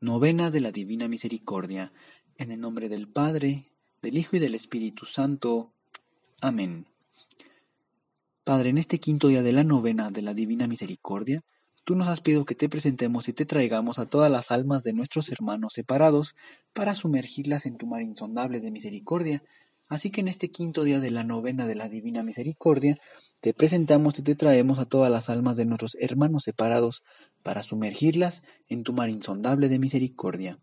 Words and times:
Novena 0.00 0.50
de 0.50 0.60
la 0.60 0.72
Divina 0.72 1.08
Misericordia. 1.08 1.90
En 2.36 2.52
el 2.52 2.60
nombre 2.60 2.90
del 2.90 3.08
Padre, 3.08 3.72
del 4.02 4.18
Hijo 4.18 4.36
y 4.36 4.38
del 4.38 4.54
Espíritu 4.54 5.06
Santo. 5.06 5.72
Amén. 6.42 6.86
Padre, 8.44 8.68
en 8.68 8.76
este 8.76 9.00
quinto 9.00 9.28
día 9.28 9.42
de 9.42 9.52
la 9.52 9.64
novena 9.64 10.10
de 10.10 10.20
la 10.20 10.34
Divina 10.34 10.66
Misericordia, 10.66 11.44
tú 11.84 11.96
nos 11.96 12.08
has 12.08 12.20
pedido 12.20 12.44
que 12.44 12.54
te 12.54 12.68
presentemos 12.68 13.26
y 13.28 13.32
te 13.32 13.46
traigamos 13.46 13.98
a 13.98 14.04
todas 14.04 14.30
las 14.30 14.50
almas 14.50 14.82
de 14.82 14.92
nuestros 14.92 15.32
hermanos 15.32 15.72
separados 15.72 16.36
para 16.74 16.94
sumergirlas 16.94 17.64
en 17.64 17.78
tu 17.78 17.86
mar 17.86 18.02
insondable 18.02 18.60
de 18.60 18.70
misericordia. 18.70 19.42
Así 19.88 20.10
que 20.10 20.20
en 20.20 20.28
este 20.28 20.50
quinto 20.50 20.82
día 20.82 20.98
de 20.98 21.10
la 21.10 21.22
novena 21.22 21.66
de 21.66 21.76
la 21.76 21.88
Divina 21.88 22.22
Misericordia, 22.24 22.98
te 23.40 23.54
presentamos 23.54 24.18
y 24.18 24.22
te 24.22 24.34
traemos 24.34 24.78
a 24.78 24.86
todas 24.86 25.10
las 25.10 25.30
almas 25.30 25.56
de 25.56 25.64
nuestros 25.64 25.96
hermanos 26.00 26.44
separados 26.44 27.02
para 27.42 27.62
sumergirlas 27.62 28.42
en 28.68 28.82
tu 28.82 28.92
mar 28.92 29.08
insondable 29.08 29.68
de 29.68 29.78
misericordia. 29.78 30.58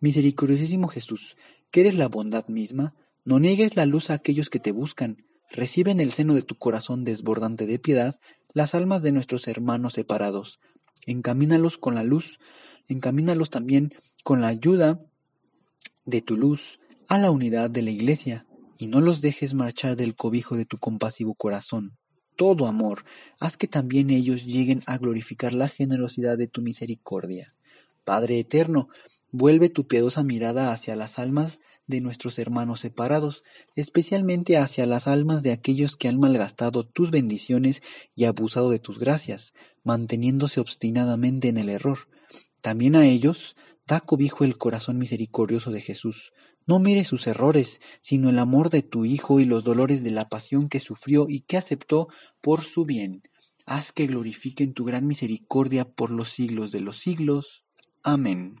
Misericordiosísimo 0.00 0.88
Jesús, 0.88 1.36
que 1.70 1.82
eres 1.82 1.94
la 1.94 2.08
bondad 2.08 2.48
misma, 2.48 2.94
no 3.24 3.38
niegues 3.38 3.76
la 3.76 3.86
luz 3.86 4.10
a 4.10 4.14
aquellos 4.14 4.50
que 4.50 4.58
te 4.58 4.72
buscan, 4.72 5.24
recibe 5.50 5.92
en 5.92 6.00
el 6.00 6.12
seno 6.12 6.34
de 6.34 6.42
tu 6.42 6.56
corazón 6.56 7.04
desbordante 7.04 7.66
de 7.66 7.78
piedad 7.78 8.16
las 8.52 8.74
almas 8.74 9.02
de 9.02 9.12
nuestros 9.12 9.46
hermanos 9.46 9.94
separados, 9.94 10.58
encamínalos 11.06 11.78
con 11.78 11.94
la 11.94 12.02
luz, 12.02 12.38
encamínalos 12.88 13.50
también 13.50 13.94
con 14.24 14.40
la 14.40 14.48
ayuda 14.48 15.00
de 16.04 16.22
tu 16.22 16.36
luz 16.36 16.80
a 17.08 17.18
la 17.18 17.30
unidad 17.30 17.70
de 17.70 17.82
la 17.82 17.90
Iglesia, 17.90 18.46
y 18.78 18.88
no 18.88 19.00
los 19.00 19.20
dejes 19.20 19.54
marchar 19.54 19.96
del 19.96 20.14
cobijo 20.14 20.56
de 20.56 20.64
tu 20.64 20.78
compasivo 20.78 21.34
corazón 21.34 21.96
todo 22.36 22.66
amor, 22.66 23.04
haz 23.38 23.56
que 23.56 23.68
también 23.68 24.10
ellos 24.10 24.44
lleguen 24.44 24.82
a 24.86 24.98
glorificar 24.98 25.52
la 25.52 25.68
generosidad 25.68 26.36
de 26.36 26.48
tu 26.48 26.62
misericordia. 26.62 27.54
Padre 28.04 28.38
eterno, 28.38 28.88
vuelve 29.30 29.68
tu 29.68 29.86
piadosa 29.86 30.22
mirada 30.22 30.72
hacia 30.72 30.96
las 30.96 31.18
almas 31.18 31.60
de 31.86 32.00
nuestros 32.00 32.38
hermanos 32.38 32.80
separados, 32.80 33.44
especialmente 33.76 34.56
hacia 34.56 34.86
las 34.86 35.06
almas 35.06 35.42
de 35.42 35.52
aquellos 35.52 35.96
que 35.96 36.08
han 36.08 36.18
malgastado 36.18 36.84
tus 36.86 37.10
bendiciones 37.10 37.82
y 38.14 38.24
abusado 38.24 38.70
de 38.70 38.78
tus 38.78 38.98
gracias, 38.98 39.54
manteniéndose 39.82 40.60
obstinadamente 40.60 41.48
en 41.48 41.58
el 41.58 41.68
error. 41.68 41.98
También 42.62 42.96
a 42.96 43.06
ellos 43.06 43.54
da 43.86 44.00
cobijo 44.00 44.44
el 44.44 44.56
corazón 44.56 44.98
misericordioso 44.98 45.70
de 45.70 45.82
Jesús, 45.82 46.32
no 46.66 46.78
mires 46.78 47.08
sus 47.08 47.26
errores, 47.26 47.80
sino 48.00 48.30
el 48.30 48.38
amor 48.38 48.70
de 48.70 48.82
tu 48.82 49.04
Hijo 49.04 49.40
y 49.40 49.44
los 49.44 49.64
dolores 49.64 50.02
de 50.02 50.10
la 50.10 50.28
pasión 50.28 50.68
que 50.68 50.80
sufrió 50.80 51.26
y 51.28 51.40
que 51.40 51.56
aceptó 51.56 52.08
por 52.40 52.64
su 52.64 52.84
bien. 52.84 53.22
Haz 53.66 53.92
que 53.92 54.06
glorifiquen 54.06 54.74
tu 54.74 54.84
gran 54.84 55.06
misericordia 55.06 55.84
por 55.84 56.10
los 56.10 56.30
siglos 56.30 56.70
de 56.72 56.80
los 56.80 56.98
siglos. 56.98 57.64
Amén. 58.02 58.60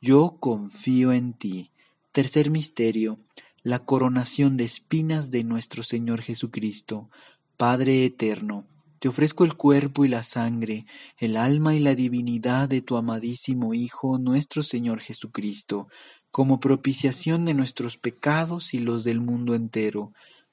yo 0.00 0.36
confío 0.40 1.12
en 1.12 1.32
ti. 1.32 1.72
Tercer 2.12 2.50
misterio, 2.50 3.18
la 3.62 3.80
coronación 3.80 4.56
de 4.56 4.64
espinas 4.64 5.30
de 5.30 5.44
nuestro 5.44 5.82
Señor 5.82 6.22
Jesucristo. 6.22 7.10
Padre 7.56 8.04
eterno, 8.04 8.66
te 8.98 9.08
ofrezco 9.08 9.44
el 9.44 9.54
cuerpo 9.54 10.04
y 10.04 10.08
la 10.08 10.22
sangre, 10.22 10.86
el 11.18 11.36
alma 11.36 11.74
y 11.74 11.80
la 11.80 11.94
divinidad 11.94 12.68
de 12.68 12.82
tu 12.82 12.96
amadísimo 12.96 13.74
Hijo, 13.74 14.18
nuestro 14.18 14.62
Señor 14.62 15.00
Jesucristo 15.00 15.88
como 16.30 16.60
propiciación 16.60 17.44
de 17.44 17.54
nuestros 17.54 17.96
pecados 17.96 18.74
y 18.74 18.78
los 18.78 19.04
del 19.04 19.20
mundo 19.20 19.54
entero. 19.54 20.12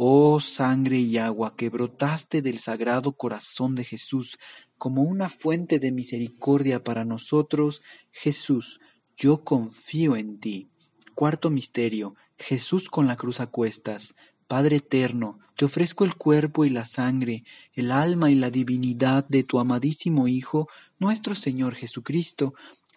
Oh 0.00 0.38
sangre 0.38 0.98
y 0.98 1.18
agua 1.18 1.56
que 1.56 1.70
brotaste 1.70 2.40
del 2.40 2.60
sagrado 2.60 3.16
corazón 3.16 3.74
de 3.74 3.82
Jesús 3.82 4.38
como 4.76 5.02
una 5.02 5.28
fuente 5.28 5.80
de 5.80 5.90
misericordia 5.90 6.84
para 6.84 7.04
nosotros, 7.04 7.82
Jesús, 8.12 8.78
yo 9.16 9.42
confío 9.42 10.14
en 10.14 10.38
ti. 10.38 10.68
Cuarto 11.16 11.50
misterio, 11.50 12.14
Jesús 12.38 12.90
con 12.90 13.08
la 13.08 13.16
cruz 13.16 13.40
a 13.40 13.48
cuestas. 13.48 14.14
Padre 14.46 14.76
eterno, 14.76 15.40
te 15.56 15.64
ofrezco 15.64 16.04
el 16.04 16.14
cuerpo 16.14 16.64
y 16.64 16.70
la 16.70 16.84
sangre, 16.84 17.42
el 17.72 17.90
alma 17.90 18.30
y 18.30 18.36
la 18.36 18.50
divinidad 18.50 19.26
de 19.26 19.42
tu 19.42 19.58
amadísimo 19.58 20.28
Hijo, 20.28 20.68
nuestro 21.00 21.34
Señor 21.34 21.74
Jesucristo, 21.74 22.54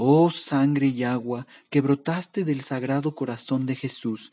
Oh 0.00 0.30
sangre 0.30 0.86
y 0.86 1.02
agua 1.02 1.48
que 1.70 1.80
brotaste 1.80 2.44
del 2.44 2.60
sagrado 2.60 3.16
corazón 3.16 3.66
de 3.66 3.74
Jesús, 3.74 4.30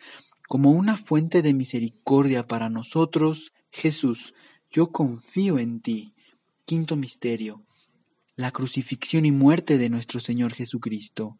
como 0.47 0.69
una 0.69 0.95
fuente 0.95 1.41
de 1.41 1.55
misericordia 1.55 2.45
para 2.45 2.69
nosotros, 2.69 3.51
Jesús, 3.71 4.35
yo 4.69 4.91
confío 4.91 5.57
en 5.57 5.81
ti. 5.81 6.13
Quinto 6.65 6.95
misterio. 6.95 7.65
La 8.35 8.51
crucifixión 8.51 9.25
y 9.25 9.31
muerte 9.31 9.79
de 9.79 9.89
nuestro 9.89 10.19
Señor 10.19 10.53
Jesucristo. 10.53 11.39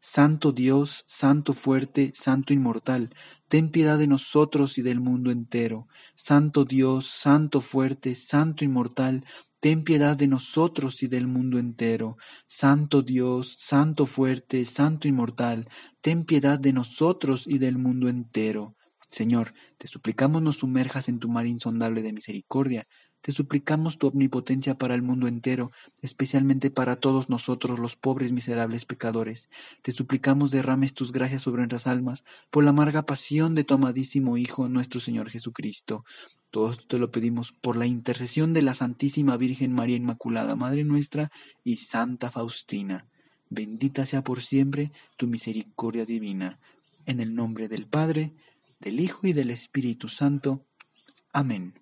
Santo 0.00 0.52
Dios, 0.52 1.04
Santo 1.06 1.54
fuerte, 1.54 2.12
Santo 2.14 2.52
inmortal, 2.52 3.10
ten 3.48 3.70
piedad 3.70 3.98
de 3.98 4.06
nosotros 4.06 4.78
y 4.78 4.82
del 4.82 5.00
mundo 5.00 5.30
entero. 5.30 5.88
Santo 6.14 6.64
Dios, 6.64 7.06
Santo 7.08 7.60
fuerte, 7.60 8.14
Santo 8.14 8.64
inmortal, 8.64 9.24
ten 9.60 9.84
piedad 9.84 10.16
de 10.16 10.28
nosotros 10.28 11.02
y 11.02 11.08
del 11.08 11.26
mundo 11.26 11.58
entero. 11.58 12.16
Santo 12.46 13.02
Dios, 13.02 13.56
Santo 13.58 14.06
fuerte, 14.06 14.64
Santo 14.64 15.08
inmortal, 15.08 15.68
ten 16.00 16.24
piedad 16.24 16.58
de 16.58 16.72
nosotros 16.72 17.46
y 17.46 17.58
del 17.58 17.78
mundo 17.78 18.08
entero. 18.08 18.76
Señor, 19.10 19.54
te 19.78 19.88
suplicamos 19.88 20.42
nos 20.42 20.58
sumerjas 20.58 21.08
en 21.08 21.18
tu 21.18 21.28
mar 21.28 21.46
insondable 21.46 22.02
de 22.02 22.12
misericordia, 22.12 22.86
te 23.20 23.32
suplicamos 23.32 23.98
tu 23.98 24.06
omnipotencia 24.06 24.76
para 24.76 24.94
el 24.94 25.02
mundo 25.02 25.26
entero, 25.26 25.72
especialmente 26.02 26.70
para 26.70 26.96
todos 26.96 27.28
nosotros 27.28 27.78
los 27.78 27.96
pobres 27.96 28.32
miserables 28.32 28.84
pecadores. 28.84 29.48
Te 29.82 29.92
suplicamos 29.92 30.50
derrames 30.50 30.94
tus 30.94 31.12
gracias 31.12 31.42
sobre 31.42 31.58
nuestras 31.58 31.86
almas, 31.86 32.24
por 32.50 32.64
la 32.64 32.70
amarga 32.70 33.02
pasión 33.02 33.54
de 33.54 33.64
tu 33.64 33.74
amadísimo 33.74 34.36
Hijo, 34.36 34.68
nuestro 34.68 35.00
Señor 35.00 35.30
Jesucristo. 35.30 36.04
Todo 36.50 36.74
te 36.76 36.98
lo 36.98 37.10
pedimos 37.10 37.52
por 37.52 37.76
la 37.76 37.86
intercesión 37.86 38.54
de 38.54 38.62
la 38.62 38.74
Santísima 38.74 39.36
Virgen 39.36 39.72
María 39.72 39.96
Inmaculada, 39.96 40.56
Madre 40.56 40.84
nuestra, 40.84 41.30
y 41.64 41.76
Santa 41.76 42.30
Faustina. 42.30 43.06
Bendita 43.50 44.06
sea 44.06 44.22
por 44.22 44.42
siempre 44.42 44.92
tu 45.16 45.26
misericordia 45.26 46.06
divina. 46.06 46.58
En 47.04 47.20
el 47.20 47.34
nombre 47.34 47.68
del 47.68 47.86
Padre, 47.86 48.32
del 48.80 49.00
Hijo 49.00 49.26
y 49.26 49.32
del 49.32 49.50
Espíritu 49.50 50.08
Santo. 50.08 50.64
Amén. 51.32 51.74